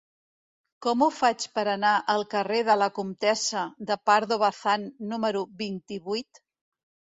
[0.85, 6.45] Com ho faig per anar al carrer de la Comtessa de Pardo Bazán número vint-i-vuit?